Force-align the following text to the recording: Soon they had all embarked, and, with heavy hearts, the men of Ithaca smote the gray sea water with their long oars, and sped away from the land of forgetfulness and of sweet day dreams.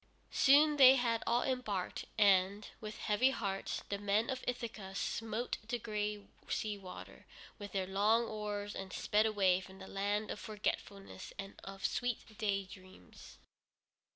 Soon 0.31 0.77
they 0.77 0.95
had 0.95 1.21
all 1.27 1.43
embarked, 1.43 2.05
and, 2.17 2.67
with 2.81 2.97
heavy 2.97 3.29
hearts, 3.29 3.83
the 3.89 3.99
men 3.99 4.31
of 4.31 4.43
Ithaca 4.47 4.95
smote 4.95 5.59
the 5.67 5.77
gray 5.77 6.25
sea 6.49 6.75
water 6.75 7.27
with 7.59 7.71
their 7.73 7.85
long 7.85 8.25
oars, 8.25 8.73
and 8.73 8.91
sped 8.91 9.27
away 9.27 9.59
from 9.61 9.77
the 9.77 9.85
land 9.87 10.31
of 10.31 10.39
forgetfulness 10.39 11.33
and 11.37 11.53
of 11.63 11.85
sweet 11.85 12.35
day 12.39 12.63
dreams. 12.65 13.37